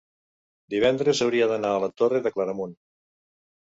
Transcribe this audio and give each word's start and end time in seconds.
divendres 0.75 1.23
hauria 1.27 1.51
d'anar 1.53 1.77
a 1.77 1.85
la 1.87 1.93
Torre 2.03 2.25
de 2.27 2.37
Claramunt. 2.39 2.79